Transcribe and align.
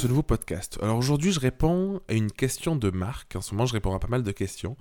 ce 0.00 0.06
nouveau 0.06 0.22
podcast. 0.22 0.78
Alors 0.80 0.96
aujourd'hui, 0.96 1.30
je 1.30 1.38
réponds 1.38 2.00
à 2.08 2.14
une 2.14 2.32
question 2.32 2.74
de 2.74 2.88
Marc. 2.88 3.36
En 3.36 3.42
ce 3.42 3.54
moment, 3.54 3.66
je 3.66 3.74
réponds 3.74 3.94
à 3.94 3.98
pas 3.98 4.08
mal 4.08 4.22
de 4.22 4.32
questions. 4.32 4.78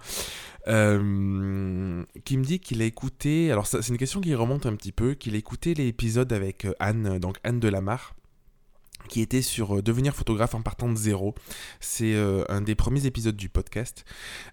Euh, 0.70 2.06
qui 2.24 2.38
me 2.38 2.44
dit 2.46 2.62
qu'il 2.62 2.82
a 2.82 2.86
écouté. 2.86 3.52
Alors, 3.52 3.68
c'est 3.68 3.86
une 3.90 3.98
question 3.98 4.22
qui 4.22 4.34
remonte 4.34 4.66
un 4.66 4.74
petit 4.78 4.94
peu. 4.94 5.16
Qu'il 5.16 5.36
a 5.36 5.38
écouté 5.38 5.74
l'épisode 5.74 6.32
avec 6.32 6.64
euh, 6.64 6.74
Anne, 6.80 7.20
donc 7.20 7.38
Anne 7.44 7.60
Delamarre 7.60 8.16
qui 9.08 9.22
était 9.22 9.42
sur 9.42 9.78
euh, 9.78 9.82
devenir 9.82 10.16
photographe 10.16 10.56
en 10.56 10.62
partant 10.62 10.90
de 10.90 10.96
zéro. 10.96 11.36
C'est 11.82 12.16
un 12.48 12.62
des 12.62 12.76
premiers 12.76 13.06
épisodes 13.06 13.36
du 13.36 13.50
podcast. 13.50 14.06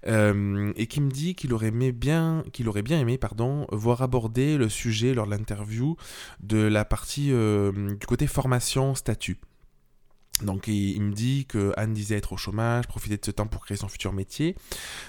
et 0.04 0.86
qui 0.88 1.00
me 1.00 1.10
dit 1.10 1.36
qu'il 1.36 1.52
aurait, 1.52 1.70
bien, 1.70 2.42
qu'il 2.52 2.68
aurait 2.68 2.82
bien 2.82 2.98
aimé 2.98 3.18
pardon, 3.18 3.68
voir 3.70 4.02
aborder 4.02 4.56
le 4.56 4.68
sujet 4.68 5.14
lors 5.14 5.26
de 5.26 5.30
l'interview 5.30 5.96
de 6.40 6.58
la 6.58 6.84
partie 6.84 7.28
du 7.28 8.06
côté 8.06 8.26
formation 8.26 8.96
statut. 8.96 9.38
Donc 10.42 10.68
il, 10.68 11.00
me 11.00 11.12
dit 11.12 11.46
que 11.46 11.72
Anne 11.76 11.94
disait 11.94 12.16
être 12.16 12.32
au 12.32 12.36
chômage, 12.36 12.86
profiter 12.86 13.16
de 13.16 13.24
ce 13.24 13.30
temps 13.30 13.46
pour 13.46 13.64
créer 13.64 13.78
son 13.78 13.88
futur 13.88 14.12
métier, 14.12 14.54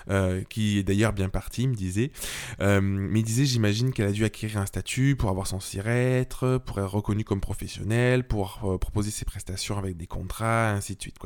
euh, 0.09 0.41
qui 0.49 0.79
est 0.79 0.83
d'ailleurs 0.83 1.11
bien 1.11 1.27
parti, 1.27 1.63
il 1.63 1.69
me 1.69 1.75
disait. 1.75 2.11
Euh, 2.61 2.79
mais 2.81 3.19
il 3.19 3.23
disait, 3.23 3.45
j'imagine 3.45 3.91
qu'elle 3.91 4.07
a 4.07 4.11
dû 4.11 4.23
acquérir 4.23 4.59
un 4.59 4.65
statut 4.65 5.17
pour 5.17 5.29
avoir 5.29 5.45
son 5.45 5.59
CIRETRE, 5.59 6.61
pour 6.65 6.79
être 6.79 6.93
reconnue 6.93 7.25
comme 7.25 7.41
professionnelle, 7.41 8.25
pour 8.25 8.61
euh, 8.63 8.77
proposer 8.77 9.11
ses 9.11 9.25
prestations 9.25 9.77
avec 9.77 9.97
des 9.97 10.07
contrats, 10.07 10.71
ainsi 10.71 10.95
de 10.95 11.01
suite. 11.01 11.17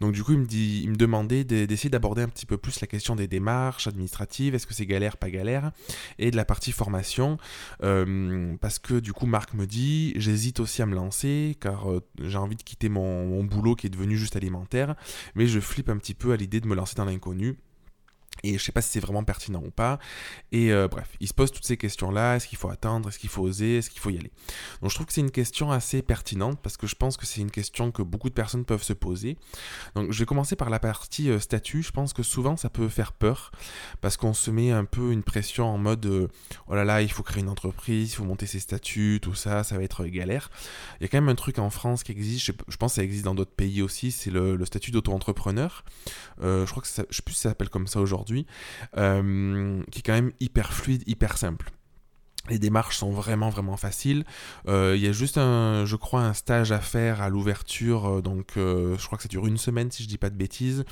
Donc 0.00 0.12
du 0.12 0.24
coup, 0.24 0.32
il 0.32 0.38
me, 0.38 0.46
dit, 0.46 0.80
il 0.84 0.90
me 0.90 0.96
demandait 0.96 1.44
d'essayer 1.44 1.90
d'aborder 1.90 2.22
un 2.22 2.28
petit 2.28 2.46
peu 2.46 2.56
plus 2.56 2.80
la 2.80 2.86
question 2.86 3.16
des 3.16 3.26
démarches 3.26 3.86
administratives, 3.86 4.54
est-ce 4.54 4.66
que 4.66 4.72
c'est 4.72 4.86
galère, 4.86 5.18
pas 5.18 5.30
galère, 5.30 5.72
et 6.18 6.30
de 6.30 6.36
la 6.36 6.44
partie 6.44 6.72
formation, 6.72 7.38
parce 7.80 8.78
que 8.78 8.98
du 9.00 9.12
coup, 9.12 9.26
Marc 9.26 9.52
me 9.52 9.66
dit, 9.66 10.14
j'hésite 10.16 10.60
aussi 10.60 10.80
à 10.80 10.86
me 10.86 10.94
lancer, 10.94 11.56
car 11.60 11.86
j'ai 12.20 12.38
envie 12.38 12.56
de 12.56 12.62
quitter 12.62 12.88
mon 12.88 13.25
mon, 13.26 13.44
boulot 13.44 13.74
qui 13.74 13.86
est 13.86 13.90
devenu 13.90 14.16
juste 14.16 14.36
alimentaire, 14.36 14.94
mais 15.34 15.46
je 15.46 15.60
flippe 15.60 15.88
un 15.88 15.98
petit 15.98 16.14
peu 16.14 16.32
à 16.32 16.36
l'idée 16.36 16.60
de 16.60 16.66
me 16.66 16.74
lancer 16.74 16.94
dans 16.96 17.04
l'inconnu. 17.04 17.56
Et 18.42 18.58
je 18.58 18.62
sais 18.62 18.72
pas 18.72 18.82
si 18.82 18.90
c'est 18.90 19.00
vraiment 19.00 19.24
pertinent 19.24 19.62
ou 19.64 19.70
pas. 19.70 19.98
Et 20.52 20.72
euh, 20.72 20.88
bref, 20.88 21.08
il 21.20 21.28
se 21.28 21.34
pose 21.34 21.50
toutes 21.50 21.64
ces 21.64 21.76
questions-là. 21.76 22.36
Est-ce 22.36 22.46
qu'il 22.46 22.58
faut 22.58 22.68
attendre? 22.68 23.08
Est-ce 23.08 23.18
qu'il 23.18 23.30
faut 23.30 23.42
oser? 23.42 23.78
Est-ce 23.78 23.90
qu'il 23.90 24.00
faut 24.00 24.10
y 24.10 24.18
aller? 24.18 24.30
Donc 24.82 24.90
je 24.90 24.94
trouve 24.94 25.06
que 25.06 25.12
c'est 25.12 25.20
une 25.20 25.30
question 25.30 25.72
assez 25.72 26.02
pertinente 26.02 26.58
parce 26.62 26.76
que 26.76 26.86
je 26.86 26.94
pense 26.94 27.16
que 27.16 27.26
c'est 27.26 27.40
une 27.40 27.50
question 27.50 27.90
que 27.90 28.02
beaucoup 28.02 28.28
de 28.28 28.34
personnes 28.34 28.64
peuvent 28.64 28.82
se 28.82 28.92
poser. 28.92 29.36
Donc 29.94 30.12
je 30.12 30.18
vais 30.18 30.26
commencer 30.26 30.56
par 30.56 30.70
la 30.70 30.78
partie 30.78 31.30
euh, 31.30 31.40
statut. 31.40 31.82
Je 31.82 31.90
pense 31.90 32.12
que 32.12 32.22
souvent 32.22 32.56
ça 32.56 32.68
peut 32.68 32.88
faire 32.88 33.12
peur 33.12 33.50
parce 34.00 34.16
qu'on 34.16 34.34
se 34.34 34.50
met 34.50 34.70
un 34.70 34.84
peu 34.84 35.12
une 35.12 35.22
pression 35.22 35.66
en 35.66 35.78
mode 35.78 36.06
euh, 36.06 36.28
oh 36.68 36.74
là 36.74 36.84
là, 36.84 37.02
il 37.02 37.10
faut 37.10 37.22
créer 37.22 37.42
une 37.42 37.48
entreprise, 37.48 38.12
il 38.12 38.14
faut 38.14 38.24
monter 38.24 38.46
ses 38.46 38.60
statuts, 38.60 39.20
tout 39.22 39.34
ça, 39.34 39.64
ça 39.64 39.76
va 39.76 39.82
être 39.82 40.04
galère. 40.06 40.50
Il 41.00 41.04
y 41.04 41.06
a 41.06 41.08
quand 41.08 41.18
même 41.18 41.28
un 41.28 41.34
truc 41.34 41.58
en 41.58 41.70
France 41.70 42.02
qui 42.02 42.12
existe, 42.12 42.46
je, 42.46 42.76
pense 42.76 42.92
que 42.92 42.96
ça 42.96 43.02
existe 43.02 43.24
dans 43.24 43.34
d'autres 43.34 43.54
pays 43.54 43.82
aussi, 43.82 44.10
c'est 44.12 44.30
le, 44.30 44.64
statut 44.66 44.90
d'auto-entrepreneur. 44.90 45.84
je 46.40 46.68
crois 46.70 46.82
que 46.82 46.88
je 46.88 47.16
sais 47.16 47.22
plus 47.22 47.34
si 47.34 47.40
ça 47.40 47.50
s'appelle 47.50 47.70
comme 47.70 47.86
ça 47.86 48.00
aujourd'hui 48.00 48.25
euh, 48.96 49.82
qui 49.90 50.00
est 50.00 50.02
quand 50.02 50.12
même 50.12 50.32
hyper 50.40 50.72
fluide, 50.72 51.02
hyper 51.06 51.38
simple. 51.38 51.70
Les 52.48 52.60
démarches 52.60 52.98
sont 52.98 53.10
vraiment 53.10 53.50
vraiment 53.50 53.76
faciles. 53.76 54.24
Euh, 54.68 54.94
il 54.96 55.02
y 55.02 55.08
a 55.08 55.12
juste 55.12 55.36
un, 55.36 55.84
je 55.84 55.96
crois, 55.96 56.20
un 56.20 56.32
stage 56.32 56.70
à 56.70 56.78
faire 56.78 57.20
à 57.20 57.28
l'ouverture. 57.28 58.06
Euh, 58.06 58.22
donc, 58.22 58.52
je 58.54 59.04
crois 59.04 59.18
que 59.18 59.22
ça 59.22 59.28
dure 59.28 59.48
une 59.48 59.58
semaine 59.58 59.90
si 59.90 60.04
je 60.04 60.08
dis 60.08 60.16
pas 60.16 60.30
de 60.30 60.36
bêtises. 60.36 60.84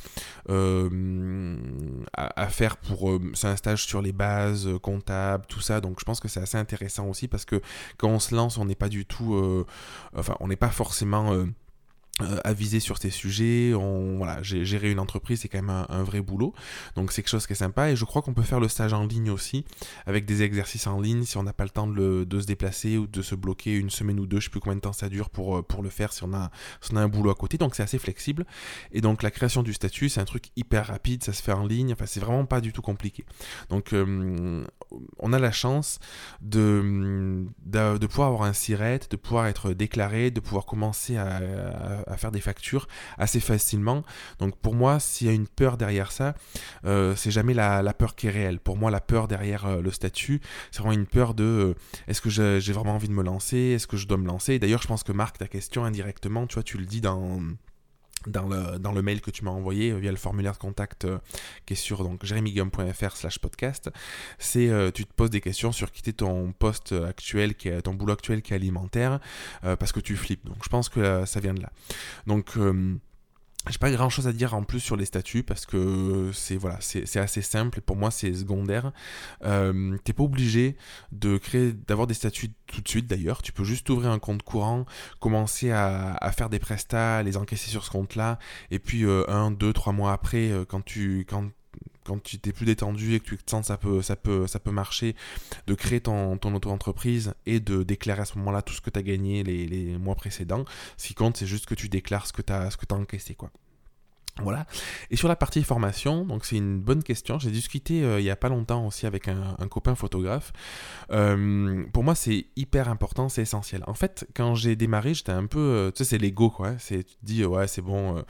à, 0.48 2.48
faire 2.48 2.76
pour, 2.76 3.20
c'est 3.34 3.46
un 3.46 3.54
stage 3.54 3.86
sur 3.86 4.02
les 4.02 4.10
bases 4.10 4.68
comptables, 4.82 5.46
tout 5.46 5.60
ça. 5.60 5.80
Donc, 5.80 6.00
je 6.00 6.04
pense 6.04 6.18
que 6.18 6.26
c'est 6.26 6.40
assez 6.40 6.58
intéressant 6.58 7.06
aussi 7.06 7.28
parce 7.28 7.44
que 7.44 7.60
quand 7.98 8.08
on 8.08 8.18
se 8.18 8.34
lance, 8.34 8.58
on 8.58 8.64
n'est 8.64 8.74
pas 8.74 8.88
du 8.88 9.06
tout, 9.06 9.64
enfin, 10.16 10.34
on 10.40 10.48
n'est 10.48 10.56
pas 10.56 10.70
forcément 10.70 11.46
euh, 12.22 12.38
aviser 12.44 12.78
sur 12.78 12.98
ces 12.98 13.10
sujets, 13.10 13.72
voilà, 13.72 14.40
gérer 14.42 14.92
une 14.92 15.00
entreprise 15.00 15.40
c'est 15.40 15.48
quand 15.48 15.60
même 15.60 15.84
un, 15.88 16.02
vrai 16.04 16.20
boulot, 16.20 16.54
donc 16.94 17.10
c'est 17.10 17.22
quelque 17.22 17.30
chose 17.30 17.46
qui 17.46 17.54
est 17.54 17.56
sympa 17.56 17.90
et 17.90 17.96
je 17.96 18.04
crois 18.04 18.22
qu'on 18.22 18.34
peut 18.34 18.42
faire 18.42 18.60
le 18.60 18.68
stage 18.68 18.92
en 18.92 19.04
ligne 19.04 19.30
aussi, 19.30 19.64
avec 20.06 20.24
des 20.24 20.42
exercices 20.42 20.86
en 20.86 21.00
ligne 21.00 21.24
si 21.24 21.36
on 21.38 21.42
n'a 21.42 21.52
pas 21.52 21.64
le 21.64 21.70
temps 21.70 21.88
de, 21.88 22.24
se 22.40 22.46
déplacer 22.46 22.98
ou 22.98 23.08
de 23.08 23.20
se 23.20 23.34
bloquer 23.34 23.74
une 23.74 23.90
semaine 23.90 24.20
ou 24.20 24.26
deux, 24.26 24.38
je 24.38 24.44
sais 24.44 24.50
plus 24.50 24.60
combien 24.60 24.76
de 24.76 24.80
temps 24.80 24.92
ça 24.92 25.08
dure 25.08 25.28
pour, 25.28 25.56
euh, 25.56 25.66
le 25.82 25.90
faire 25.90 26.12
si 26.12 26.22
on, 26.22 26.32
a, 26.32 26.52
si 26.80 26.92
on 26.92 26.96
a 26.96 27.00
un 27.00 27.08
boulot 27.08 27.30
à 27.30 27.34
côté, 27.34 27.58
donc 27.58 27.74
c'est 27.74 27.82
assez 27.82 27.98
flexible. 27.98 28.46
Et 28.92 29.00
donc 29.00 29.24
la 29.24 29.32
création 29.32 29.64
du 29.64 29.74
statut 29.74 30.08
c'est 30.08 30.20
un 30.20 30.24
truc 30.24 30.50
hyper 30.54 30.86
rapide, 30.86 31.24
ça 31.24 31.32
se 31.32 31.42
fait 31.42 31.52
en 31.52 31.66
ligne, 31.66 31.92
enfin 31.94 32.06
c'est 32.06 32.20
vraiment 32.20 32.46
pas 32.46 32.60
du 32.60 32.72
tout 32.72 32.82
compliqué. 32.82 33.24
Donc 33.70 33.92
euh, 33.92 34.64
on 35.18 35.32
a 35.32 35.38
la 35.38 35.52
chance 35.52 35.98
de, 36.40 37.44
de, 37.66 38.06
pouvoir 38.06 38.28
avoir 38.28 38.42
un 38.42 38.52
SIRET, 38.52 39.00
de 39.10 39.16
pouvoir 39.16 39.46
être 39.46 39.72
déclaré, 39.72 40.30
de 40.30 40.40
pouvoir 40.40 40.66
commencer 40.66 41.16
à 41.16 42.16
faire 42.16 42.30
des 42.30 42.40
factures 42.40 42.86
assez 43.18 43.40
facilement. 43.40 44.02
Donc 44.38 44.56
pour 44.58 44.74
moi, 44.74 45.00
s'il 45.00 45.26
y 45.26 45.30
a 45.30 45.32
une 45.32 45.46
peur 45.46 45.76
derrière 45.76 46.12
ça, 46.12 46.34
euh, 46.84 47.14
c'est 47.16 47.30
jamais 47.30 47.54
la, 47.54 47.94
peur 47.94 48.14
qui 48.14 48.26
est 48.26 48.30
réelle. 48.30 48.60
Pour 48.60 48.76
moi, 48.76 48.90
la 48.90 49.00
peur 49.00 49.28
derrière 49.28 49.66
euh, 49.66 49.80
le 49.80 49.90
statut, 49.90 50.40
c'est 50.70 50.80
vraiment 50.80 50.94
une 50.94 51.06
peur 51.06 51.34
de 51.34 51.44
euh, 51.44 51.74
est-ce 52.08 52.20
que 52.20 52.30
j'ai 52.30 52.72
vraiment 52.72 52.94
envie 52.94 53.08
de 53.08 53.12
me 53.12 53.22
lancer? 53.22 53.56
Est-ce 53.56 53.86
que 53.86 53.96
je 53.96 54.06
dois 54.06 54.18
me 54.18 54.26
lancer? 54.26 54.58
D'ailleurs, 54.58 54.82
je 54.82 54.88
pense 54.88 55.02
que 55.02 55.12
Marc, 55.12 55.38
ta 55.38 55.46
question 55.46 55.84
indirectement, 55.84 56.46
tu 56.46 56.54
vois, 56.54 56.62
tu 56.62 56.78
le 56.78 56.86
dis 56.86 57.00
dans 57.00 57.40
dans 58.26 58.48
le, 58.48 58.78
dans 58.78 58.92
le 58.92 59.02
mail 59.02 59.20
que 59.20 59.30
tu 59.30 59.44
m'as 59.44 59.50
envoyé 59.50 59.92
via 59.98 60.10
le 60.10 60.16
formulaire 60.16 60.52
de 60.52 60.58
contact 60.58 61.06
qui 61.66 61.74
est 61.74 61.76
sur 61.76 62.04
donc 62.04 62.22
slash 62.24 63.38
podcast, 63.38 63.90
c'est 64.38 64.70
tu 64.92 65.04
te 65.04 65.12
poses 65.12 65.30
des 65.30 65.40
questions 65.40 65.72
sur 65.72 65.90
quitter 65.90 66.12
ton 66.12 66.52
poste 66.52 66.92
actuel, 66.92 67.54
qui 67.54 67.68
est, 67.68 67.82
ton 67.82 67.94
boulot 67.94 68.14
actuel 68.14 68.42
qui 68.42 68.52
est 68.52 68.56
alimentaire, 68.56 69.20
parce 69.62 69.92
que 69.92 70.00
tu 70.00 70.16
flippes. 70.16 70.46
Donc 70.46 70.58
je 70.62 70.68
pense 70.68 70.88
que 70.88 71.24
ça 71.26 71.40
vient 71.40 71.54
de 71.54 71.62
là. 71.62 71.70
Donc 72.26 72.56
j'ai 73.70 73.78
pas 73.78 73.90
grand 73.90 74.10
chose 74.10 74.28
à 74.28 74.32
dire 74.32 74.54
en 74.54 74.62
plus 74.62 74.80
sur 74.80 74.96
les 74.96 75.06
statuts 75.06 75.42
parce 75.42 75.64
que 75.64 76.30
c'est 76.34 76.56
voilà 76.56 76.78
c'est 76.80 77.16
assez 77.16 77.42
simple 77.42 77.78
et 77.78 77.80
pour 77.80 77.96
moi 77.96 78.10
c'est 78.10 78.32
secondaire. 78.34 78.92
Euh, 79.44 79.96
T'es 80.04 80.12
pas 80.12 80.22
obligé 80.22 80.76
de 81.12 81.38
créer 81.38 81.72
d'avoir 81.72 82.06
des 82.06 82.14
statuts 82.14 82.52
tout 82.66 82.80
de 82.80 82.88
suite 82.88 83.06
d'ailleurs. 83.06 83.42
Tu 83.42 83.52
peux 83.52 83.64
juste 83.64 83.88
ouvrir 83.90 84.10
un 84.10 84.18
compte 84.18 84.42
courant, 84.42 84.84
commencer 85.20 85.70
à, 85.70 86.14
à 86.14 86.32
faire 86.32 86.50
des 86.50 86.58
prestats, 86.58 87.22
les 87.22 87.36
encaisser 87.36 87.70
sur 87.70 87.84
ce 87.84 87.90
compte-là 87.90 88.38
et 88.70 88.78
puis 88.78 89.04
euh, 89.04 89.24
un, 89.28 89.50
deux, 89.50 89.72
trois 89.72 89.92
mois 89.92 90.12
après 90.12 90.50
euh, 90.50 90.64
quand 90.64 90.84
tu 90.84 91.24
quand 91.28 91.44
quand 92.04 92.22
tu 92.22 92.38
t'es 92.38 92.52
plus 92.52 92.66
détendu 92.66 93.14
et 93.14 93.20
que 93.20 93.30
tu 93.30 93.38
te 93.38 93.50
sens 93.50 93.66
ça 93.66 93.78
ça 94.02 94.16
peut, 94.16 94.70
marcher, 94.70 95.16
de 95.66 95.74
créer 95.74 96.00
ton, 96.00 96.34
auto-entreprise 96.34 97.34
et 97.46 97.60
de 97.60 97.82
déclarer 97.82 98.22
à 98.22 98.24
ce 98.24 98.38
moment-là 98.38 98.62
tout 98.62 98.74
ce 98.74 98.80
que 98.80 98.90
tu 98.90 98.98
as 98.98 99.02
gagné 99.02 99.42
les, 99.42 99.98
mois 99.98 100.14
précédents. 100.14 100.64
Ce 100.96 101.08
qui 101.08 101.14
compte, 101.14 101.36
c'est 101.36 101.46
juste 101.46 101.66
que 101.66 101.74
tu 101.74 101.88
déclares 101.88 102.26
ce 102.26 102.32
que 102.32 102.42
tu 102.42 102.52
as 102.52 102.96
encaissé. 102.96 103.34
Quoi. 103.34 103.50
Voilà. 104.42 104.66
Et 105.10 105.16
sur 105.16 105.28
la 105.28 105.36
partie 105.36 105.62
formation, 105.62 106.24
donc 106.24 106.44
c'est 106.44 106.56
une 106.56 106.80
bonne 106.80 107.04
question. 107.04 107.38
J'ai 107.38 107.52
discuté 107.52 108.02
euh, 108.02 108.18
il 108.18 108.24
y 108.24 108.30
a 108.30 108.36
pas 108.36 108.48
longtemps 108.48 108.84
aussi 108.84 109.06
avec 109.06 109.28
un, 109.28 109.54
copain 109.70 109.94
photographe. 109.94 110.52
Euh, 111.12 111.84
pour 111.92 112.02
moi, 112.02 112.16
c'est 112.16 112.46
hyper 112.56 112.88
important, 112.88 113.28
c'est 113.28 113.42
essentiel. 113.42 113.84
En 113.86 113.94
fait, 113.94 114.26
quand 114.34 114.56
j'ai 114.56 114.74
démarré, 114.74 115.14
j'étais 115.14 115.32
un 115.32 115.46
peu, 115.46 115.60
euh, 115.60 115.90
tu 115.92 115.98
sais, 115.98 116.04
c'est 116.04 116.18
l'ego 116.18 116.50
quoi. 116.50 116.74
C'est 116.78 117.04
tu 117.04 117.14
te 117.14 117.24
dis 117.24 117.44
ouais, 117.44 117.68
c'est 117.68 117.80
bon, 117.82 118.24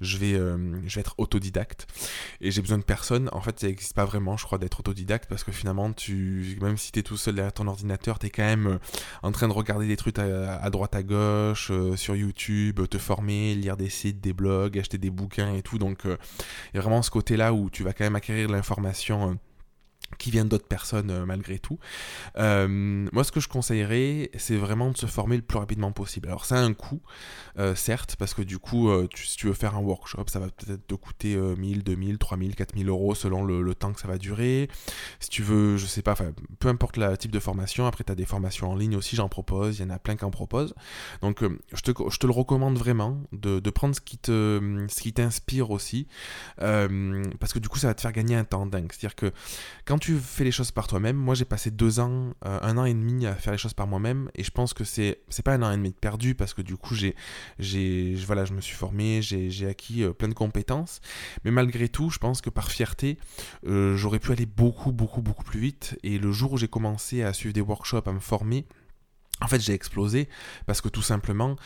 je 0.00 0.18
vais, 0.18 0.34
je 0.34 0.94
vais 0.94 1.00
être 1.00 1.14
autodidacte 1.18 1.86
et 2.40 2.50
j'ai 2.52 2.62
besoin 2.62 2.78
de 2.78 2.84
personne. 2.84 3.28
En 3.32 3.40
fait, 3.40 3.58
ça 3.58 3.66
n'existe 3.66 3.94
pas 3.94 4.04
vraiment, 4.04 4.36
je 4.36 4.44
crois, 4.44 4.58
d'être 4.58 4.78
autodidacte 4.78 5.28
parce 5.28 5.42
que 5.42 5.50
finalement, 5.50 5.92
tu, 5.92 6.56
même 6.62 6.76
si 6.76 6.92
tu 6.92 7.00
es 7.00 7.02
tout 7.02 7.16
seul 7.16 7.34
derrière 7.34 7.52
ton 7.52 7.66
ordinateur, 7.66 8.20
tu 8.20 8.26
es 8.26 8.30
quand 8.30 8.44
même 8.44 8.78
en 9.22 9.32
train 9.32 9.48
de 9.48 9.52
regarder 9.52 9.88
des 9.88 9.96
trucs 9.96 10.18
à 10.20 10.70
droite 10.70 10.94
à 10.94 11.02
gauche 11.02 11.72
sur 11.96 12.14
YouTube, 12.14 12.80
te 12.88 12.98
former, 12.98 13.56
lire 13.56 13.76
des 13.76 13.90
sites, 13.90 14.20
des 14.20 14.32
blogs, 14.32 14.78
acheter 14.78 14.98
des 14.98 15.10
bouquins 15.10 15.47
et 15.54 15.62
tout. 15.62 15.78
Donc, 15.78 16.06
euh, 16.06 16.16
il 16.72 16.76
y 16.76 16.78
a 16.78 16.82
vraiment 16.82 17.02
ce 17.02 17.10
côté-là 17.10 17.52
où 17.52 17.70
tu 17.70 17.82
vas 17.82 17.92
quand 17.92 18.04
même 18.04 18.16
acquérir 18.16 18.48
l'information 18.48 19.30
euh, 19.30 19.34
qui 20.16 20.30
viennent 20.30 20.48
d'autres 20.48 20.66
personnes 20.66 21.10
euh, 21.10 21.26
malgré 21.26 21.58
tout. 21.58 21.78
Euh, 22.38 22.66
moi, 23.12 23.24
ce 23.24 23.32
que 23.32 23.40
je 23.40 23.48
conseillerais, 23.48 24.30
c'est 24.38 24.56
vraiment 24.56 24.90
de 24.90 24.96
se 24.96 25.06
former 25.06 25.36
le 25.36 25.42
plus 25.42 25.58
rapidement 25.58 25.92
possible. 25.92 26.28
Alors, 26.28 26.44
ça 26.44 26.56
a 26.56 26.60
un 26.60 26.72
coût, 26.72 27.00
euh, 27.58 27.74
certes, 27.74 28.16
parce 28.16 28.32
que 28.32 28.42
du 28.42 28.58
coup, 28.58 28.88
si 29.14 29.36
tu 29.36 29.46
veux 29.48 29.52
faire 29.52 29.76
un 29.76 29.80
workshop, 29.80 30.24
ça 30.28 30.40
va 30.40 30.46
peut-être 30.48 30.86
te 30.86 30.94
coûter 30.94 31.36
1000, 31.36 31.84
2000, 31.84 32.18
3000, 32.18 32.54
4000 32.54 32.88
euros 32.88 33.14
selon 33.14 33.44
le, 33.44 33.74
temps 33.74 33.92
que 33.92 34.00
ça 34.00 34.08
va 34.08 34.18
durer. 34.18 34.68
Si 35.20 35.28
tu 35.28 35.42
veux, 35.42 35.76
je 35.76 35.86
sais 35.86 36.02
pas, 36.02 36.16
peu 36.58 36.68
importe 36.68 36.96
le 36.96 37.16
type 37.16 37.30
de 37.30 37.38
formation, 37.38 37.86
après, 37.86 38.02
tu 38.02 38.10
as 38.10 38.14
des 38.14 38.24
formations 38.24 38.70
en 38.70 38.74
ligne 38.74 38.96
aussi, 38.96 39.14
j'en 39.14 39.28
propose, 39.28 39.78
il 39.78 39.82
y 39.82 39.84
en 39.84 39.90
a 39.90 39.98
plein 39.98 40.16
qui 40.16 40.24
en 40.24 40.30
proposent. 40.30 40.74
Donc, 41.20 41.44
je 41.72 41.82
te, 41.82 42.26
le 42.26 42.32
recommande 42.32 42.78
vraiment 42.78 43.20
de, 43.32 43.60
de 43.60 43.70
prendre 43.70 43.94
ce 43.94 44.00
qui 44.00 44.18
ce 44.24 45.00
qui 45.00 45.12
t'inspire 45.12 45.70
aussi, 45.70 46.08
parce 46.56 47.52
que 47.52 47.58
du 47.58 47.68
coup, 47.68 47.78
ça 47.78 47.88
va 47.88 47.94
te 47.94 48.00
faire 48.00 48.12
gagner 48.12 48.36
un 48.36 48.44
temps 48.44 48.66
dingue. 48.66 48.90
C'est-à-dire 48.90 49.14
que 49.14 49.32
tu 49.98 50.16
fais 50.18 50.44
les 50.44 50.50
choses 50.50 50.70
par 50.70 50.86
toi-même, 50.86 51.16
moi 51.16 51.34
j'ai 51.34 51.44
passé 51.44 51.70
deux 51.70 52.00
ans, 52.00 52.34
euh, 52.44 52.58
un 52.62 52.76
an 52.78 52.84
et 52.84 52.94
demi 52.94 53.26
à 53.26 53.34
faire 53.34 53.52
les 53.52 53.58
choses 53.58 53.74
par 53.74 53.86
moi-même, 53.86 54.30
et 54.34 54.44
je 54.44 54.50
pense 54.50 54.74
que 54.74 54.84
c'est 54.84 55.20
c'est 55.28 55.42
pas 55.42 55.54
un 55.54 55.62
an 55.62 55.72
et 55.72 55.76
demi 55.76 55.90
de 55.90 55.96
perdu 55.96 56.34
parce 56.34 56.54
que 56.54 56.62
du 56.62 56.76
coup 56.76 56.94
j'ai 56.94 57.14
j'ai 57.58 58.14
voilà 58.26 58.44
je 58.44 58.52
me 58.52 58.60
suis 58.60 58.76
formé, 58.76 59.20
j'ai 59.22 59.66
acquis 59.66 60.02
euh, 60.02 60.12
plein 60.12 60.28
de 60.28 60.34
compétences, 60.34 61.00
mais 61.44 61.50
malgré 61.50 61.88
tout, 61.88 62.10
je 62.10 62.18
pense 62.18 62.40
que 62.40 62.50
par 62.50 62.70
fierté, 62.70 63.18
euh, 63.66 63.96
j'aurais 63.96 64.18
pu 64.18 64.32
aller 64.32 64.46
beaucoup 64.46 64.92
beaucoup 64.92 65.22
beaucoup 65.22 65.44
plus 65.44 65.60
vite. 65.60 65.98
Et 66.02 66.18
le 66.18 66.32
jour 66.32 66.52
où 66.52 66.56
j'ai 66.58 66.68
commencé 66.68 67.22
à 67.22 67.32
suivre 67.32 67.54
des 67.54 67.60
workshops, 67.60 68.06
à 68.06 68.12
me 68.12 68.20
former, 68.20 68.66
en 69.40 69.46
fait, 69.46 69.60
j'ai 69.60 69.72
explosé 69.72 70.28
parce 70.66 70.80
que 70.80 70.88
tout 70.88 71.02
simplement, 71.02 71.56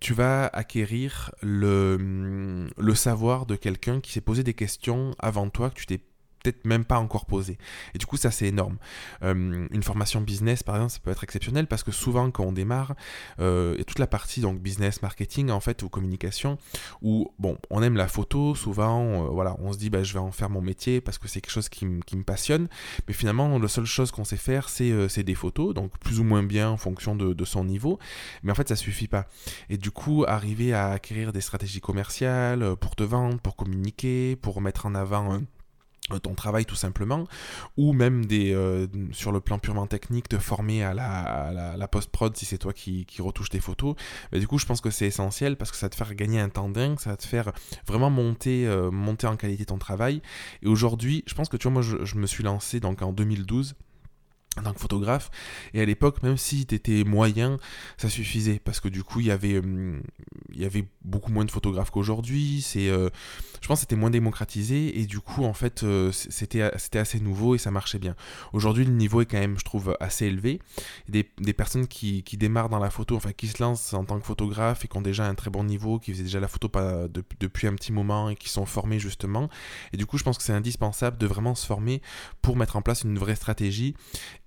tu 0.00 0.14
vas 0.14 0.46
acquérir 0.46 1.32
le, 1.42 2.68
le 2.76 2.94
savoir 2.94 3.46
de 3.46 3.56
quelqu'un 3.56 4.00
qui 4.00 4.12
s'est 4.12 4.20
posé 4.20 4.44
des 4.44 4.54
questions 4.54 5.14
avant 5.18 5.48
toi, 5.48 5.70
que 5.70 5.74
tu 5.74 5.86
t'es 5.86 6.00
peut-être 6.42 6.64
même 6.64 6.84
pas 6.84 6.98
encore 6.98 7.26
posé. 7.26 7.58
Et 7.94 7.98
du 7.98 8.06
coup, 8.06 8.16
ça 8.16 8.30
c'est 8.30 8.46
énorme. 8.46 8.76
Euh, 9.22 9.66
une 9.70 9.82
formation 9.82 10.20
business, 10.20 10.62
par 10.62 10.76
exemple, 10.76 10.92
ça 10.92 10.98
peut 11.00 11.10
être 11.10 11.24
exceptionnel 11.24 11.66
parce 11.66 11.82
que 11.82 11.92
souvent 11.92 12.30
quand 12.30 12.44
on 12.44 12.52
démarre, 12.52 12.94
euh, 13.40 13.76
et 13.78 13.84
toute 13.84 13.98
la 13.98 14.06
partie 14.06 14.40
donc 14.40 14.60
business, 14.60 15.02
marketing 15.02 15.50
en 15.50 15.60
fait 15.60 15.82
ou 15.82 15.88
communication, 15.88 16.58
où 17.00 17.32
bon, 17.38 17.58
on 17.70 17.82
aime 17.82 17.96
la 17.96 18.08
photo, 18.08 18.54
souvent, 18.54 19.26
euh, 19.26 19.28
voilà, 19.28 19.56
on 19.60 19.72
se 19.72 19.78
dit 19.78 19.90
bah, 19.90 20.02
je 20.02 20.12
vais 20.12 20.18
en 20.18 20.32
faire 20.32 20.50
mon 20.50 20.60
métier 20.60 21.00
parce 21.00 21.18
que 21.18 21.28
c'est 21.28 21.40
quelque 21.40 21.52
chose 21.52 21.68
qui, 21.68 21.86
me 21.86 22.22
passionne, 22.24 22.68
mais 23.08 23.14
finalement 23.14 23.58
la 23.58 23.68
seule 23.68 23.86
chose 23.86 24.10
qu'on 24.10 24.24
sait 24.24 24.36
faire 24.36 24.68
c'est 24.68 25.22
des 25.22 25.34
photos, 25.34 25.74
donc 25.74 25.98
plus 25.98 26.20
ou 26.20 26.24
moins 26.24 26.42
bien 26.42 26.70
en 26.70 26.76
fonction 26.76 27.16
de, 27.16 27.32
de, 27.32 27.44
son 27.44 27.64
niveau, 27.64 27.98
mais 28.42 28.52
en 28.52 28.54
fait 28.54 28.68
ça 28.68 28.76
suffit 28.76 29.08
pas. 29.08 29.26
Et 29.70 29.76
du 29.76 29.90
coup, 29.90 30.24
arriver 30.28 30.72
à 30.72 30.90
acquérir 30.90 31.32
des 31.32 31.40
stratégies 31.40 31.80
commerciales 31.80 32.76
pour 32.76 32.96
te 32.96 33.02
vendre, 33.02 33.38
pour 33.40 33.56
communiquer, 33.56 34.36
pour 34.36 34.60
mettre 34.60 34.86
en 34.86 34.94
avant 34.94 35.34
euh, 35.34 35.38
ton 36.22 36.34
travail 36.34 36.64
tout 36.64 36.74
simplement, 36.74 37.26
ou 37.76 37.92
même 37.92 38.26
des, 38.26 38.52
euh, 38.52 38.86
sur 39.12 39.32
le 39.32 39.40
plan 39.40 39.58
purement 39.58 39.86
technique, 39.86 40.28
te 40.28 40.38
former 40.38 40.82
à 40.82 40.94
la, 40.94 41.74
la, 41.76 41.88
post-prod 41.88 42.36
si 42.36 42.44
c'est 42.44 42.58
toi 42.58 42.72
qui, 42.72 43.06
qui 43.06 43.22
retouches 43.22 43.50
tes 43.50 43.60
photos. 43.60 43.94
Mais 44.32 44.40
du 44.40 44.48
coup, 44.48 44.58
je 44.58 44.66
pense 44.66 44.80
que 44.80 44.90
c'est 44.90 45.06
essentiel 45.06 45.56
parce 45.56 45.70
que 45.70 45.76
ça 45.76 45.86
va 45.86 45.90
te 45.90 45.96
faire 45.96 46.14
gagner 46.14 46.40
un 46.40 46.48
temps 46.48 46.68
dingue, 46.68 46.98
ça 46.98 47.10
va 47.10 47.16
te 47.16 47.26
faire 47.26 47.52
vraiment 47.86 48.10
monter, 48.10 48.66
euh, 48.66 48.90
monter 48.90 49.26
en 49.26 49.36
qualité 49.36 49.64
ton 49.64 49.78
travail. 49.78 50.22
Et 50.62 50.66
aujourd'hui, 50.66 51.22
je 51.26 51.34
pense 51.34 51.48
que 51.48 51.56
tu 51.56 51.64
vois, 51.64 51.72
moi, 51.72 51.82
je, 51.82 52.04
je 52.04 52.16
me 52.16 52.26
suis 52.26 52.42
lancé 52.42 52.80
donc 52.80 53.02
en 53.02 53.12
2012 53.12 53.74
en 54.58 54.62
tant 54.62 54.74
que 54.74 54.80
photographe. 54.80 55.30
Et 55.72 55.80
à 55.80 55.84
l'époque, 55.84 56.22
même 56.22 56.36
si 56.36 56.66
tu 56.66 56.74
étais 56.74 57.04
moyen, 57.04 57.56
ça 57.96 58.08
suffisait. 58.08 58.60
Parce 58.62 58.80
que 58.80 58.88
du 58.88 59.02
coup, 59.02 59.20
il 59.20 59.26
y 59.26 59.30
avait, 59.30 59.58
hum, 59.58 60.02
il 60.52 60.60
y 60.60 60.66
avait 60.66 60.84
beaucoup 61.04 61.32
moins 61.32 61.44
de 61.44 61.50
photographes 61.50 61.90
qu'aujourd'hui. 61.90 62.64
Euh, 62.76 63.08
je 63.60 63.68
pense 63.68 63.78
que 63.78 63.80
c'était 63.82 63.96
moins 63.96 64.10
démocratisé. 64.10 64.98
Et 65.00 65.06
du 65.06 65.20
coup, 65.20 65.44
en 65.44 65.54
fait, 65.54 65.84
euh, 65.84 66.12
c'était, 66.12 66.70
c'était 66.76 66.98
assez 66.98 67.18
nouveau 67.20 67.54
et 67.54 67.58
ça 67.58 67.70
marchait 67.70 67.98
bien. 67.98 68.14
Aujourd'hui, 68.52 68.84
le 68.84 68.92
niveau 68.92 69.22
est 69.22 69.26
quand 69.26 69.38
même, 69.38 69.58
je 69.58 69.64
trouve, 69.64 69.96
assez 70.00 70.26
élevé. 70.26 70.60
Des, 71.08 71.30
des 71.38 71.52
personnes 71.54 71.86
qui, 71.86 72.22
qui, 72.22 72.36
démarrent 72.36 72.68
dans 72.68 72.78
la 72.78 72.90
photo, 72.90 73.16
enfin, 73.16 73.32
qui 73.32 73.48
se 73.48 73.62
lancent 73.62 73.94
en 73.94 74.04
tant 74.04 74.20
que 74.20 74.26
photographe 74.26 74.84
et 74.84 74.88
qui 74.88 74.96
ont 74.98 75.02
déjà 75.02 75.26
un 75.26 75.34
très 75.34 75.50
bon 75.50 75.64
niveau, 75.64 75.98
qui 75.98 76.12
faisaient 76.12 76.24
déjà 76.24 76.40
la 76.40 76.48
photo 76.48 76.68
depuis 77.40 77.66
un 77.66 77.74
petit 77.74 77.92
moment 77.92 78.28
et 78.28 78.36
qui 78.36 78.50
sont 78.50 78.66
formés 78.66 78.98
justement. 78.98 79.48
Et 79.92 79.96
du 79.96 80.04
coup, 80.04 80.18
je 80.18 80.24
pense 80.24 80.36
que 80.36 80.44
c'est 80.44 80.52
indispensable 80.52 81.16
de 81.16 81.26
vraiment 81.26 81.54
se 81.54 81.66
former 81.66 82.02
pour 82.42 82.56
mettre 82.56 82.76
en 82.76 82.82
place 82.82 83.02
une 83.02 83.18
vraie 83.18 83.36
stratégie 83.36 83.94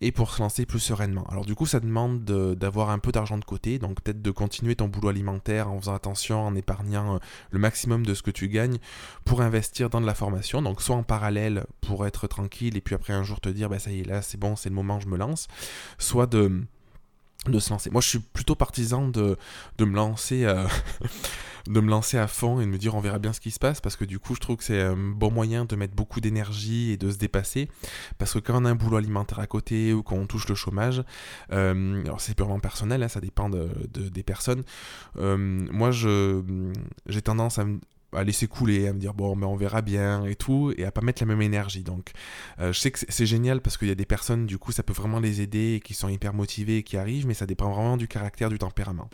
et 0.02 0.12
pour 0.12 0.32
se 0.32 0.42
lancer 0.42 0.66
plus 0.66 0.80
sereinement. 0.80 1.26
Alors 1.30 1.46
du 1.46 1.56
coup, 1.56 1.66
ça 1.66 1.80
demande 1.80 2.24
d'avoir 2.24 2.90
un 2.90 3.00
peu 3.00 3.12
d'argent 3.12 3.38
de 3.38 3.46
côté, 3.46 3.80
donc 3.80 4.02
peut-être 4.02 4.22
de 4.22 4.32
continuer 4.32 4.76
ton 4.76 4.88
boulot 4.88 5.10
alimentaire 5.10 5.72
en 5.72 5.80
faisant 5.80 5.96
attention, 5.96 6.46
en 6.46 6.56
épargnant 6.56 7.16
euh, 7.16 7.20
le 7.52 7.60
maximum 7.60 8.06
de 8.06 8.14
ce 8.14 8.22
que 8.22 8.32
tu 8.32 8.50
gagnes 8.50 8.78
pour 9.24 9.42
investir 9.42 9.90
dans 9.90 10.02
de 10.02 10.06
la 10.06 10.16
formation. 10.16 10.62
Donc 10.62 10.82
soit 10.82 10.96
en 10.96 11.04
parallèle 11.04 11.66
pour 11.82 12.06
être 12.06 12.28
tranquille 12.28 12.78
et 12.78 12.82
puis 12.82 12.96
après 12.96 13.14
un 13.14 13.24
jour 13.24 13.40
te 13.40 13.50
dire, 13.50 13.70
bah 13.70 13.80
ça 13.80 13.92
y 13.92 14.02
est, 14.02 14.04
là 14.04 14.22
c'est 14.22 14.40
bon, 14.40 14.56
c'est 14.56 14.70
le 14.70 14.76
moment, 14.76 15.00
je 15.00 15.08
me 15.08 15.18
lance. 15.18 15.48
Soit 15.98 16.28
de 16.28 16.64
de 17.52 17.60
se 17.60 17.70
lancer. 17.70 17.90
Moi, 17.90 18.02
je 18.02 18.10
suis 18.10 18.20
plutôt 18.20 18.56
partisan 18.56 19.08
de, 19.08 19.38
de 19.78 19.86
me 19.86 19.96
lancer 19.96 20.46
euh, 20.46 20.66
de 21.68 21.80
me 21.80 21.90
lancer 21.90 22.18
à 22.18 22.28
fond 22.28 22.60
et 22.60 22.66
de 22.66 22.70
me 22.70 22.78
dire 22.78 22.96
on 22.96 23.00
verra 23.00 23.20
bien 23.20 23.34
ce 23.34 23.40
qui 23.40 23.52
se 23.52 23.60
passe 23.60 23.82
parce 23.82 23.96
que 23.96 24.06
du 24.06 24.20
coup 24.20 24.36
je 24.36 24.40
trouve 24.40 24.58
que 24.58 24.64
c'est 24.64 24.82
un 24.82 24.96
bon 24.96 25.32
moyen 25.32 25.66
de 25.66 25.76
mettre 25.76 25.96
beaucoup 25.96 26.22
d'énergie 26.22 26.92
et 26.92 26.98
de 26.98 27.10
se 27.10 27.18
dépasser 27.18 27.70
parce 28.18 28.34
que 28.34 28.40
quand 28.40 28.62
on 28.62 28.66
a 28.66 28.70
un 28.70 28.76
boulot 28.76 28.98
alimentaire 28.98 29.40
à 29.40 29.48
côté 29.48 29.94
ou 29.94 30.04
quand 30.04 30.16
on 30.16 30.28
touche 30.28 30.48
le 30.48 30.56
chômage 30.56 31.04
euh, 31.52 32.04
alors 32.04 32.22
c'est 32.22 32.36
purement 32.36 32.60
personnel 32.60 33.02
hein, 33.02 33.08
ça 33.08 33.20
dépend 33.20 33.50
de, 33.50 33.70
des 33.92 34.24
personnes 34.24 34.64
euh, 35.18 35.38
moi 35.38 35.90
j'ai 35.92 37.22
tendance 37.24 37.58
à, 37.58 37.66
laisser 38.24 38.48
couler, 38.48 38.88
à 38.88 38.94
me 38.94 39.00
dire 39.00 39.14
bon 39.14 39.36
mais 39.36 39.46
on 39.46 39.56
verra 39.56 39.82
bien 39.82 40.26
et 40.26 40.36
tout, 40.36 40.74
et 40.78 40.86
à 40.86 40.92
pas 40.92 41.02
mettre 41.02 41.22
la 41.22 41.28
même 41.28 41.42
énergie. 41.42 41.84
Donc 41.84 42.12
euh, 42.60 42.72
je 42.74 42.80
sais 42.80 42.92
que 42.92 43.00
c'est 43.08 43.26
génial 43.26 43.62
parce 43.62 43.78
qu'il 43.78 43.88
y 43.88 43.92
a 43.92 43.96
des 43.96 44.06
personnes, 44.06 44.46
du 44.46 44.58
coup 44.58 44.72
ça 44.72 44.84
peut 44.84 44.94
vraiment 44.94 45.20
les 45.20 45.42
aider 45.42 45.76
et 45.76 45.80
qui 45.80 45.94
sont 45.94 46.10
hyper 46.10 46.34
motivées 46.34 46.78
et 46.78 46.84
qui 46.84 46.98
arrivent, 46.98 47.28
mais 47.28 47.34
ça 47.34 47.46
dépend 47.46 47.72
vraiment 47.72 47.98
du 47.98 48.08
caractère, 48.08 48.50
du 48.50 48.58
tempérament. 48.58 49.10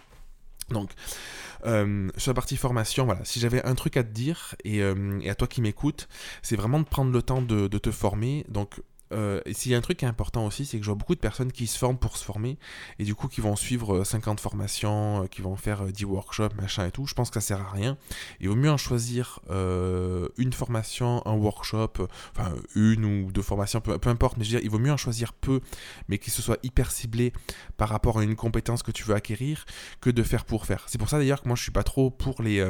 Donc, 0.70 0.92
euh, 1.66 2.10
sur 2.18 2.30
la 2.32 2.34
partie 2.34 2.58
formation, 2.58 3.06
voilà, 3.06 3.24
si 3.26 3.40
j'avais 3.40 3.64
un 3.66 3.76
truc 3.76 3.98
à 3.98 4.04
te 4.04 4.10
dire, 4.10 4.56
et, 4.64 4.82
euh, 4.82 5.20
à 5.30 5.36
toi 5.36 5.48
qui 5.48 5.62
m'écoutes, 5.62 6.08
c'est 6.42 6.56
vraiment 6.56 6.80
de 6.80 6.86
prendre 6.86 7.12
le 7.12 7.22
temps 7.22 7.42
de, 7.42 7.68
de 7.68 7.78
te 7.78 7.92
former. 7.92 8.46
Donc, 8.48 8.82
euh, 9.12 9.42
et 9.46 9.54
s'il 9.54 9.72
y 9.72 9.76
a 9.76 9.78
un 9.78 9.82
truc 9.82 9.98
qui 9.98 10.06
est 10.06 10.08
important 10.08 10.46
aussi, 10.46 10.66
c'est 10.66 10.78
que 10.78 10.84
je 10.84 10.90
vois 10.90 10.98
beaucoup 10.98 11.16
de 11.16 11.20
personnes 11.20 11.52
qui 11.52 11.68
se 11.68 11.78
forment 11.78 11.98
pour 11.98 12.18
se 12.18 12.24
former, 12.24 12.58
et 13.00 13.04
du 13.04 13.16
coup 13.16 13.28
qui 13.28 13.42
vont 13.42 13.56
suivre 13.56 14.04
50 14.04 14.40
euh, 14.40 14.42
formations, 14.42 15.24
euh, 15.24 15.28
qui 15.28 15.42
vont 15.42 15.56
faire 15.56 15.86
10 15.86 16.06
workshops, 16.06 16.56
machin 16.56 16.88
et 16.88 16.92
tout. 16.92 17.06
Je 17.06 17.14
pense 17.14 17.30
que 17.30 17.40
ça 17.40 17.48
sert 17.56 17.62
à 17.62 17.70
rien. 17.70 17.98
Il 18.40 18.50
vaut 18.50 18.56
mieux 18.56 18.72
en 18.72 18.78
choisir 18.78 19.40
une 19.50 20.54
formation, 20.54 21.26
un 21.26 21.34
workshop, 21.34 22.08
enfin 22.36 22.54
une 22.76 23.06
ou 23.06 23.32
deux 23.32 23.42
formations, 23.42 23.82
peu, 23.82 24.10
importe, 24.10 24.38
mais 24.38 24.44
je 24.44 24.52
veux 24.52 24.58
dire, 24.58 24.66
il 24.66 24.70
vaut 24.70 24.80
mieux 24.80 24.92
en 24.92 24.98
choisir 24.98 25.34
peu, 25.34 25.62
mais 26.08 26.18
qui 26.18 26.30
se 26.32 26.42
soit 26.42 26.58
hyper 26.64 26.92
ciblé 26.92 27.34
par 27.78 27.90
rapport 27.90 28.20
à 28.20 28.24
une 28.24 28.36
compétence 28.36 28.84
que 28.84 28.92
tu 28.92 29.04
veux 29.04 29.16
acquérir, 29.16 29.66
que 30.00 30.10
de 30.10 30.24
faire 30.24 30.46
pour 30.46 30.66
faire. 30.66 30.86
C'est 30.88 30.98
pour 30.98 31.10
ça 31.10 31.18
d'ailleurs 31.18 31.42
que 31.42 31.48
moi 31.48 31.56
je 31.56 31.64
suis 31.64 31.72
pas 31.72 31.84
trop 31.84 32.10
pour 32.10 32.42
les 32.42 32.62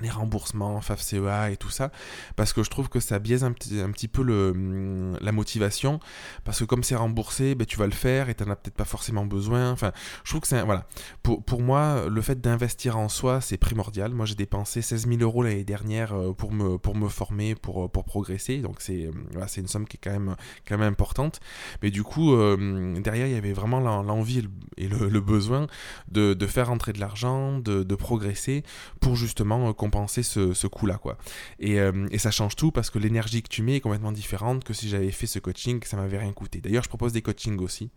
les 0.00 0.10
remboursements, 0.10 0.80
FAFCEA 0.80 1.50
et 1.50 1.56
tout 1.56 1.70
ça, 1.70 1.90
parce 2.36 2.52
que 2.52 2.62
je 2.62 2.70
trouve 2.70 2.88
que 2.88 3.00
ça 3.00 3.18
biaise 3.18 3.44
un 3.44 3.52
petit, 3.52 3.80
un 3.80 3.90
petit 3.90 4.08
peu 4.08 4.22
le, 4.22 4.50
hum, 4.50 5.18
la 5.20 5.32
motivation, 5.32 6.00
parce 6.44 6.58
que 6.58 6.64
comme 6.64 6.82
c'est 6.82 6.96
remboursé, 6.96 7.54
ben, 7.54 7.66
tu 7.66 7.76
vas 7.78 7.86
le 7.86 7.92
faire 7.92 8.28
et 8.28 8.34
tu 8.34 8.44
n'en 8.44 8.52
as 8.52 8.56
peut-être 8.56 8.76
pas 8.76 8.84
forcément 8.84 9.26
besoin. 9.26 9.70
Enfin, 9.70 9.92
je 10.24 10.30
trouve 10.30 10.42
que 10.42 10.48
c'est... 10.48 10.62
Voilà. 10.62 10.86
Pour, 11.22 11.42
pour 11.44 11.62
moi, 11.62 12.06
le 12.08 12.20
fait 12.20 12.40
d'investir 12.40 12.98
en 12.98 13.08
soi, 13.08 13.40
c'est 13.40 13.56
primordial. 13.56 14.12
Moi, 14.12 14.26
j'ai 14.26 14.34
dépensé 14.34 14.82
16 14.82 15.08
000 15.08 15.20
euros 15.20 15.42
l'année 15.42 15.64
dernière 15.64 16.12
euh, 16.14 16.32
pour 16.32 16.52
me, 16.52 16.78
pour 16.78 16.94
me 16.94 17.08
former, 17.08 17.54
pour, 17.54 17.84
euh, 17.84 17.88
pour 17.88 18.04
progresser, 18.04 18.58
donc 18.58 18.76
c'est 18.80 19.08
hum, 19.08 19.26
voilà, 19.32 19.46
une 19.56 19.68
somme 19.68 19.86
qui 19.86 19.96
est 19.96 20.00
quand 20.02 20.12
même, 20.12 20.36
quand 20.66 20.76
même 20.76 20.88
importante. 20.88 21.40
Mais 21.82 21.90
du 21.90 22.02
coup, 22.02 22.34
euh, 22.34 23.00
derrière, 23.00 23.26
il 23.26 23.32
y 23.32 23.36
avait 23.36 23.52
vraiment 23.52 23.80
l'envie 23.80 24.48
et 24.76 24.88
le, 24.88 25.20
besoin 25.20 25.66
de, 26.10 26.34
de, 26.34 26.46
faire 26.46 26.68
rentrer 26.68 26.92
de 26.92 27.00
l'argent, 27.00 27.58
de, 27.58 27.82
de, 27.82 27.94
progresser, 27.94 28.62
pour 29.00 29.16
justement 29.16 29.72
compenser 29.86 30.22
ce, 30.22 30.52
ce 30.52 30.66
coup-là, 30.66 30.98
quoi. 30.98 31.16
Et, 31.60 31.78
euh, 31.80 32.06
et, 32.10 32.18
ça 32.18 32.30
change 32.30 32.56
tout 32.56 32.72
parce 32.72 32.90
que 32.90 32.98
l'énergie 32.98 33.42
que 33.42 33.48
tu 33.48 33.62
mets 33.62 33.76
est 33.76 33.80
complètement 33.80 34.12
différente 34.12 34.64
que 34.64 34.74
si 34.74 34.88
j'avais 34.88 35.12
fait 35.12 35.26
ce 35.26 35.38
coaching, 35.38 35.80
ça 35.84 35.96
m'avait 35.96 36.18
rien 36.18 36.32
coûté. 36.32 36.60
D'ailleurs, 36.60 36.82
je 36.82 36.88
propose 36.88 37.12
des 37.12 37.22
coachings 37.22 37.60
aussi. 37.60 37.90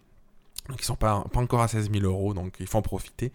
Donc 0.67 0.81
ils 0.81 0.85
sont 0.85 0.95
pas, 0.95 1.23
encore 1.35 1.61
à 1.61 1.67
16 1.67 1.91
000 1.91 2.05
euros, 2.05 2.33
donc 2.33 2.55
il 2.59 2.67
faut 2.67 2.77
en 2.77 2.81
profiter. 2.81 3.31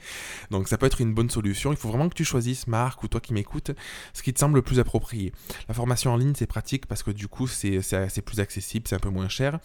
Donc 0.50 0.68
ça 0.68 0.78
peut 0.78 0.86
être 0.86 1.00
une 1.00 1.14
bonne 1.14 1.30
solution. 1.30 1.72
Il 1.72 1.76
faut 1.76 1.88
vraiment 1.88 2.08
que 2.08 2.14
tu 2.14 2.24
choisisses, 2.24 2.66
Marc, 2.66 3.02
ou 3.02 3.08
toi 3.08 3.20
qui 3.20 3.32
m'écoutes, 3.32 3.72
ce 4.12 4.22
qui 4.22 4.32
te 4.32 4.38
semble 4.38 4.56
le 4.56 4.62
plus 4.62 4.78
approprié. 4.78 5.32
La 5.68 5.74
formation 5.74 6.12
en 6.12 6.16
ligne, 6.16 6.34
c'est 6.36 6.46
pratique 6.46 6.86
parce 6.86 7.02
que 7.02 7.10
du 7.10 7.26
coup, 7.28 7.46
c'est 7.46 7.80
plus 8.24 8.40
accessible, 8.40 8.86
c'est 8.88 8.94
un 8.94 9.00
peu 9.00 9.10
moins 9.10 9.28
cher. 9.28 9.58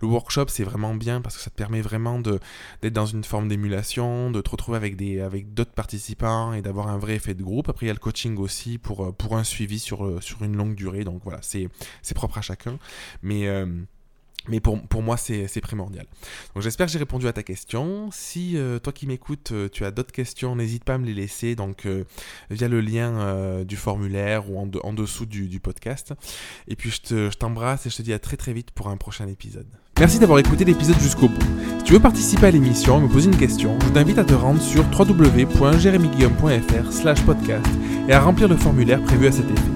Le 0.00 0.08
workshop, 0.08 0.46
c'est 0.48 0.64
vraiment 0.64 0.94
bien 0.94 1.20
parce 1.20 1.36
que 1.36 1.42
ça 1.42 1.50
te 1.50 1.56
permet 1.56 1.80
vraiment 1.80 2.20
d'être 2.20 2.92
dans 2.92 3.06
une 3.06 3.24
forme 3.24 3.48
d'émulation, 3.48 4.30
de 4.30 4.40
te 4.40 4.50
retrouver 4.50 4.76
avec 4.76 4.96
d'autres 4.96 5.24
avec 5.24 5.74
participants 5.74 6.52
et 6.52 6.62
d'avoir 6.62 6.88
un 6.88 6.98
vrai 6.98 7.14
effet 7.16 7.34
de 7.34 7.42
groupe. 7.42 7.68
Après, 7.68 7.86
il 7.86 7.88
y 7.88 7.90
a 7.90 7.94
le 7.94 7.98
coaching 7.98 8.36
aussi 8.38 8.78
pour, 8.78 9.14
pour 9.16 9.36
un 9.36 9.44
suivi 9.44 9.78
sur, 9.78 10.22
sur 10.22 10.42
une 10.42 10.56
longue 10.56 10.74
durée. 10.74 11.04
Donc 11.04 11.22
voilà, 11.24 11.40
c'est 11.42 11.68
propre 12.14 12.38
à 12.38 12.42
chacun. 12.42 12.78
Mais... 13.22 13.48
Euh, 13.48 13.66
mais 14.48 14.60
pour, 14.60 14.80
pour 14.82 15.02
moi, 15.02 15.16
c'est 15.16 15.60
primordial. 15.60 16.06
Donc 16.54 16.62
j'espère 16.62 16.86
que 16.86 16.92
j'ai 16.92 16.98
répondu 16.98 17.26
à 17.28 17.32
ta 17.32 17.42
question. 17.42 18.08
Si 18.12 18.56
euh, 18.56 18.78
toi 18.78 18.92
qui 18.92 19.06
m'écoutes, 19.06 19.52
euh, 19.52 19.68
tu 19.70 19.84
as 19.84 19.90
d'autres 19.90 20.12
questions, 20.12 20.56
n'hésite 20.56 20.84
pas 20.84 20.94
à 20.94 20.98
me 20.98 21.06
les 21.06 21.14
laisser 21.14 21.54
donc, 21.54 21.86
euh, 21.86 22.04
via 22.50 22.68
le 22.68 22.80
lien 22.80 23.64
du 23.64 23.76
formulaire 23.76 24.50
ou 24.50 24.58
en, 24.58 24.68
en 24.82 24.92
dessous 24.92 25.26
du, 25.26 25.48
du, 25.48 25.60
podcast. 25.60 26.14
Et 26.68 26.76
puis 26.76 26.90
je 26.90 27.28
t'embrasse 27.30 27.86
et 27.86 27.90
je 27.90 27.96
te 27.96 28.02
dis 28.02 28.12
à 28.12 28.18
très 28.18 28.36
très 28.36 28.52
vite 28.52 28.70
pour 28.70 28.88
un 28.88 28.96
prochain 28.96 29.28
épisode. 29.28 29.66
Merci 29.98 30.18
d'avoir 30.18 30.38
écouté 30.38 30.64
l'épisode 30.64 30.98
jusqu'au 31.00 31.28
bout. 31.28 31.46
Si 31.78 31.84
tu 31.84 31.94
veux 31.94 32.00
participer 32.00 32.46
à 32.46 32.50
l'émission 32.50 32.98
et 32.98 33.02
me 33.02 33.08
poser 33.08 33.30
une 33.30 33.38
question, 33.38 33.78
je 33.80 33.88
t'invite 33.88 34.18
à 34.18 34.24
te 34.24 34.34
rendre 34.34 34.60
sur 34.60 34.84
www.jeremyguillaume.fr 34.84 36.92
slash 36.92 37.22
podcast 37.22 37.66
et 38.08 38.12
à 38.12 38.20
remplir 38.20 38.48
le 38.48 38.56
formulaire 38.56 39.02
prévu 39.02 39.26
à 39.26 39.32
cet 39.32 39.50
effet. 39.50 39.75